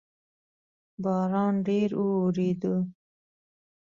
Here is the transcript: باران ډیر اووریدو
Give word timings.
باران 1.03 1.53
ډیر 1.67 1.89
اووریدو 1.99 2.75